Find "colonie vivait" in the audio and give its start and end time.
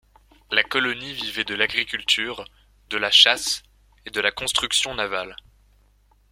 0.63-1.43